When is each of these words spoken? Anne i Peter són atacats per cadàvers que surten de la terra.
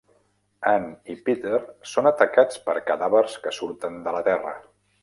Anne 0.71 1.11
i 1.13 1.17
Peter 1.27 1.59
són 1.91 2.11
atacats 2.13 2.61
per 2.71 2.77
cadàvers 2.89 3.39
que 3.47 3.57
surten 3.61 4.05
de 4.09 4.17
la 4.19 4.27
terra. 4.33 4.61